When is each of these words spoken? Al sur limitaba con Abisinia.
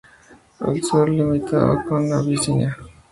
Al 0.65 0.81
sur 0.87 1.07
limitaba 1.17 1.83
con 1.83 2.01
Abisinia. 2.11 2.75